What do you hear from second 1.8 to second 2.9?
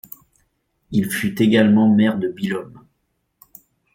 maire de Billom.